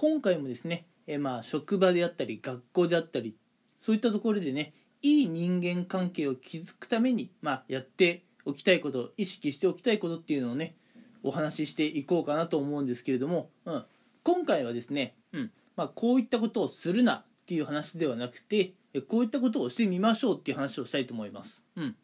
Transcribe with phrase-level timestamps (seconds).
[0.00, 3.34] 今回もですね、えーまあ職場であったり学校であったり
[3.80, 4.72] そういったところでね
[5.02, 10.76] いい人間関係を築くために、まあ、やっておきたいこと意識しておきたいことっていうのをね
[11.24, 13.84] お話ししていこうかなと思うんですけれども、うん、
[14.22, 15.50] 今回はですね、うん。
[15.74, 18.74] まあ、こういったことをするなっていう話ではなくて
[19.08, 21.64] こういったことをしてみましょうっていう話をしたいと思います。
[21.74, 21.96] うん、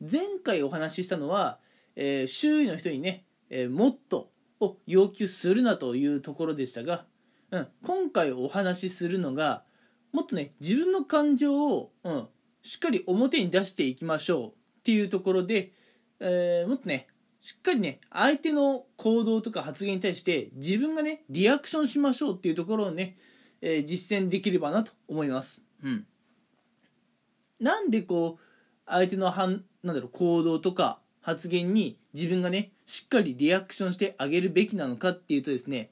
[0.00, 1.58] 前回お話ししたのは、
[1.96, 4.30] えー、周囲の人にね、えー、もっと
[4.60, 7.04] を要求するなというところでしたが、
[7.50, 9.62] うん、今回お話しするのが
[10.12, 12.28] もっとね自分の感情を、うん、
[12.62, 15.72] しっかり表に出していきましょうっていうところで、
[16.20, 17.06] えー、もっとね
[17.40, 23.16] しっかりね相手の行動とか発言に対して自分がねリアクションしましょうっていうところをね、
[23.60, 25.62] えー、実践できればなと思います。
[25.84, 26.06] うん、
[27.60, 28.42] なんでこう
[28.86, 35.90] 相手のなんだろう行動とか発言に自分がねしっかりリアクションしてあげるべきなのかっていうとですね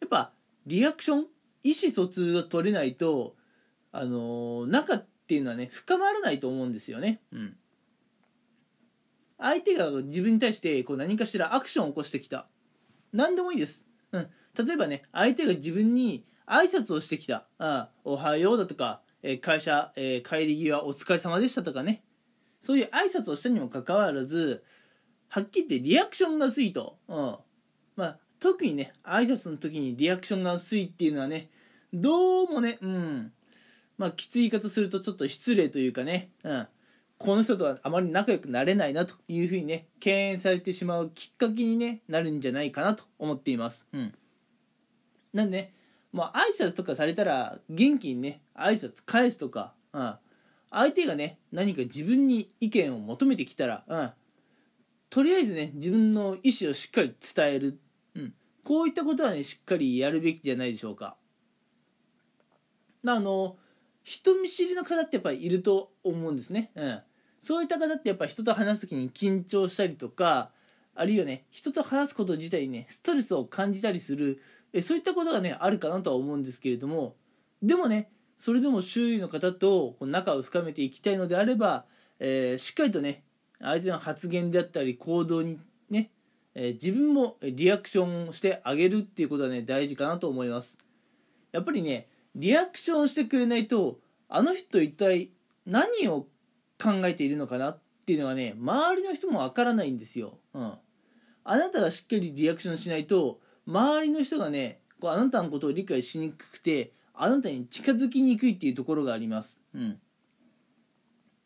[0.00, 0.32] やっぱ
[0.66, 1.26] リアクション？
[1.64, 3.36] 意思疎通が取れないと
[3.92, 7.20] あのー、仲っていうのはね深まらないと思うんですよね。
[7.32, 7.56] うん。
[9.38, 12.48] 相手が自分に対してこう何かしらアクションを起こしてきた。
[13.12, 14.28] 何でもいいです、うん、
[14.64, 22.04] 例えばね相手が自分に挨拶をしてきた「あおはよう」だとか、え会社、えー、帰り際お疲れ様でしたとかね。
[22.60, 24.64] そういう挨拶をしたにもかかわらず
[25.28, 27.16] はっきり言ってリアクションが薄いと、うん。
[27.16, 27.40] まあ、
[28.42, 31.48] 特にね挨拶の時にリアクションが薄いっていうのはね
[31.94, 33.32] どうもねうん。
[33.96, 36.66] まあきつい言い方するとちょっと失礼というかね、うん、
[37.18, 43.86] この人とはあまり仲良くなれないなというふうにね敬遠されてしまうきっかけに、ね、なるんじゃないかなと思っています。
[43.92, 44.12] うん、
[45.32, 45.74] なんでね
[46.10, 50.14] もう挨拶とかされたら元気にね挨拶返すとか、うん、
[50.68, 54.10] 相手がね何か自分に意見を求めてきたら、うん、
[55.10, 57.78] とりあえずね自分の意思をしっかり伝える、
[58.64, 61.16] こういったことはねしっかりやるべきじゃないでしょうか。
[63.02, 63.56] まあ、の
[64.02, 66.70] 人見知りの方ってやっぱりいると思うんですね。
[66.74, 67.00] うん、
[67.40, 70.50] そういった方ってやっぱ人と話す時に緊張したりとか
[70.94, 74.40] あるいはね人と話すこと自体にねストレスを感じたりする
[74.72, 77.16] えそういったことがねあるかなとは思うんですけれども
[77.62, 81.84] でもねそれでも周囲の方と仲を深めていきたいのであれば、
[82.18, 83.24] えー、しっかりとね
[83.60, 85.56] 相手の発言であったり行動に、
[86.54, 90.78] えー、自分もリアクションしてあげるっていうことはね大事かなと思います。
[91.52, 93.98] やっぱりねリアクションしてくれないと
[94.28, 95.30] あの人一体
[95.66, 96.26] 何を
[96.82, 100.72] 考えているのかなっていうのがね周りの人もわからないんですよ、うん、
[101.44, 109.98] あなたがしっかりリアクションしないと周りの人がねこうあなたのことを理解しにくくてあなたに近づきにくいっていうところがあります、うん、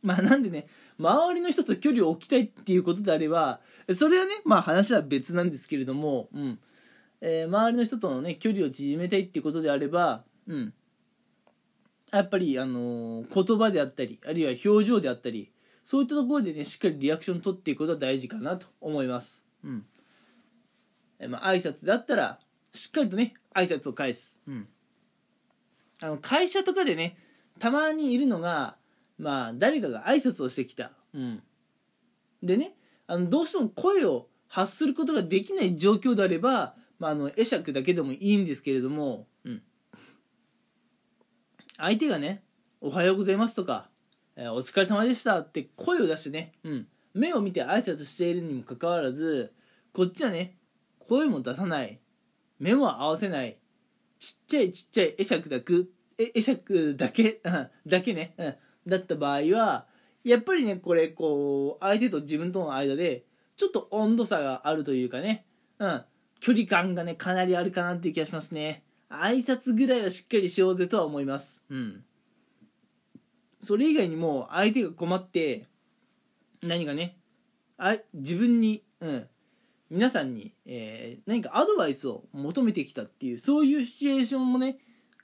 [0.02, 0.66] まあなんでね
[0.98, 3.60] 周りの人と距離を置きたいっていうことであれば
[3.94, 6.58] それはねまあ話は別なんですけれども、うん
[7.20, 10.74] えー、周りの人とのね距離を縮めたいっていうことであれば、うん、
[12.12, 15.50] やっぱり、あのー、言葉であったりあるいは表情であったり
[15.82, 19.44] そういったところでねしっかりリアクション取っていくことは大事かなと思います。
[19.64, 19.84] うん
[21.18, 22.38] えまあ挨拶だったら
[22.74, 24.38] しっかりとね挨拶を返す。
[24.46, 24.68] うん、
[26.02, 27.16] あの会社とかでね
[27.58, 28.76] たまにいるのが
[29.18, 31.42] まあ誰かが挨拶をしてきた、うん、
[32.42, 32.74] でね
[33.06, 39.62] あのどうしても声を発することができない状況であれば、まあ、あの会釈だけでもいいんですけれども、うん、
[41.76, 42.44] 相手がね
[42.80, 43.90] 「おはようございます」とか
[44.36, 49.52] 「えお疲れ様でした」って声を出してね、うん、目を見て挨拶しているにもかかわらず
[49.92, 50.58] こっちはね
[50.98, 52.00] 声も出さない
[52.58, 53.58] 目も合わせない
[54.18, 55.92] ちっちゃいちっちゃい会釈だく
[56.34, 57.40] 会釈だけ
[57.86, 58.54] だけね、うん、
[58.86, 59.86] だった場合は
[60.24, 63.24] やっぱりねこれこう相手と自分との間で
[63.56, 65.44] ちょっと温度差があるというかね、
[65.78, 66.02] うん、
[66.40, 68.82] 距離感がねかなりあるかなっていう気がしますね。
[69.08, 71.62] 挨拶ぐらいはしっかりしようぜとは思います。
[71.70, 72.04] うん。
[73.60, 75.66] それ以外にも相手が困って
[76.62, 77.16] 何かね
[77.78, 79.26] あ自分に、うん、
[79.90, 84.76] 皆さんに、えー、何かアドバイスを求めてきたっていうそういうシチュエーションもね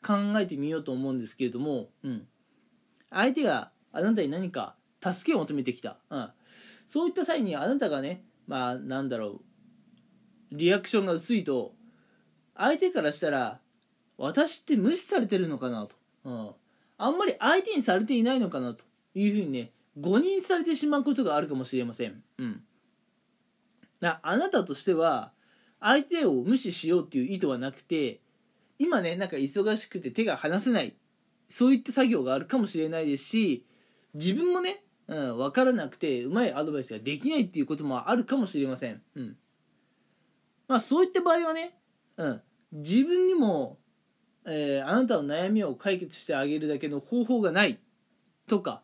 [0.05, 2.27] 考えてみようと思うんですけれども、うん、
[3.13, 6.31] 相手があなたに何か助けを求めてきた、うん、
[6.87, 9.41] そういった際にあなたがねまあなんだろう。
[10.53, 11.75] リアクションが薄いと
[12.55, 13.61] 相手からしたら
[14.19, 16.51] 私って無視されてるのかなと、うん、
[16.99, 18.85] あんまり相手にされていないのかなと。
[19.15, 22.63] いうふうにね誤認されてしまうことがあるかもしれません、うん、
[24.01, 25.33] あなたとしては
[25.81, 28.21] 相手を無視しようっていう意図はなくて
[28.79, 30.95] 今ねなんか忙しくて手が離せない。
[31.53, 33.67] そういった作業があるかもしれないですし
[34.15, 39.37] 自分もね、うん、分からなくてうまいアドバイスができないっていうこともあるかもしれません、うん、
[40.67, 41.77] まあそういった場合はね、
[42.17, 42.41] うん、
[42.73, 43.79] 自分にも
[44.47, 47.79] えーあなたの悩みを解決してあげるだけの方法がない
[48.49, 48.83] とか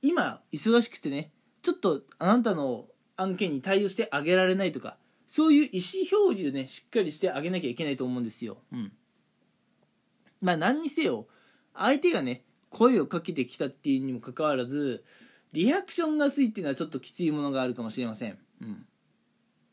[0.00, 4.96] 今忙しくてねちょっとあなたの案件に対応してあげられないとか
[5.26, 8.56] そういう意思表示をねしっかりしてあげなきゃいけないと思うんですよ。
[8.72, 8.92] うん、
[10.40, 11.26] まあ何にせよ
[11.78, 15.04] 相手がね声をかけてきたっていうにもかかわらず
[15.52, 18.38] リアクションが薄いっていうのはちょっときついものがあるかもしれません。
[18.60, 18.86] うん、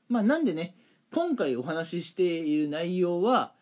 [0.08, 0.76] まあなんでね
[1.12, 3.54] 今回お話ししている内容は、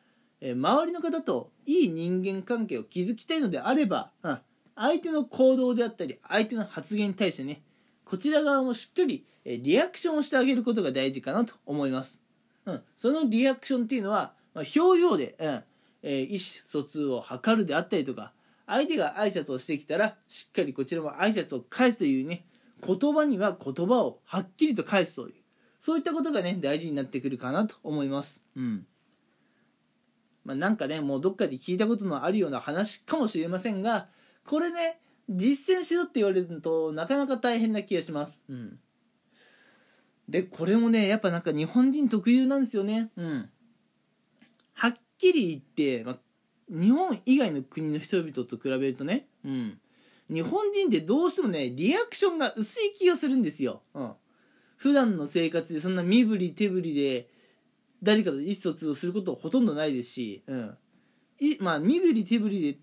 [0.42, 4.40] えー周りの方といい人間関係を築きたいのであれば、うん。
[4.76, 7.62] 相手の行動であったり相手の発言に対してね
[8.06, 12.20] こちら側もしっかりえーリアクションをしてあげることが大事かなと思います、
[12.66, 15.64] うん、そのリアクションっていうのは、まあ、表情で、うん。
[16.04, 18.34] え意思疎通を図るであったりとか
[18.68, 22.46] 相手が挨拶をしてきたらしっかりこちらも挨拶を返すというね
[22.86, 25.34] 言葉には言葉をはっきりと返すという
[25.80, 28.42] そういったことがね大事になってくるかなと思います。
[28.56, 28.86] うん。
[30.46, 34.08] まあ、なんかねもうどっかで聞いたことのあるような話かもしれませんが
[34.46, 35.00] これね
[35.30, 38.46] 実践しろって言われるとなかなか大変な気がします。
[38.50, 38.80] うん。
[40.30, 43.12] でこれもねやっぱなんか日本人特有なんですよね。
[43.18, 43.50] うん。
[45.24, 46.18] きり言って、ま、
[46.70, 49.80] 日本以外の国の人々と比べるとねうん。
[50.30, 54.14] 日本人ってどうしてもねリアクションが薄い気がするんですよ、うん、
[54.78, 57.28] 普段の生活でそんな身振り手振りで
[58.02, 60.78] 誰かと意思疎通をすることほとんどないですし、うん。
[61.40, 62.80] いまあ、身振り手振りで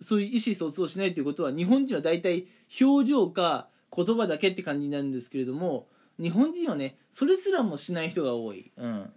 [0.00, 2.48] そういう意思疎通をしないということは日本人は大体
[2.80, 5.88] 表情か言葉だけって感じになるんですけれども
[6.18, 9.12] 日本人はねそれすらもしない人が多い、うん、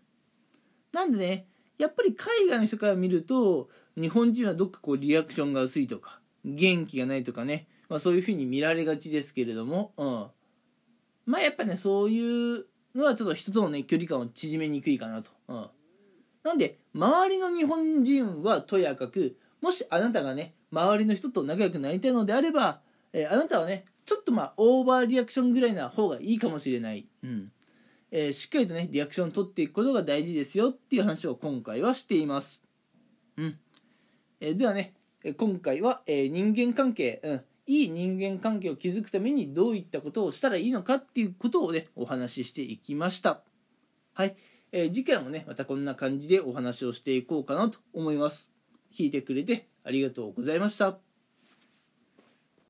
[0.92, 1.48] なんでね
[1.78, 10.28] やっぱり海外の人から見ると日本人はどっかこうリアクションが薄いとか元気がないとかね、まあ、そういうふうに見られがちですけれども、うん、
[11.26, 15.68] まあやっぱねそういうのはちょっと人とのね距離感を縮めにくいかなと、うん、
[16.44, 22.82] なんで周りの日本人はとやかくもしあなたがね周りの人と仲良くなりたいのであれば、
[23.14, 27.52] えーあなたはねちょっとまあオーバーリアクションぐらいな方がいいかもしれない、うん。
[28.18, 32.64] えーしっかりとねリアクションを取っていくことが大事ですよっていう話を今回はしています、
[33.36, 33.60] うん。
[34.40, 34.94] えーではね
[35.38, 43.42] 今回は、えー人間関係、うん、いい人間関係を築くためにどういったことをしたらいいのかっていうことをねお話ししていきました。
[44.14, 44.38] はい、
[44.72, 48.50] えー次回もねまたこんな感じでお話をしていこうかなと思います。
[48.94, 51.05] 聞いてくれてありがとうございました。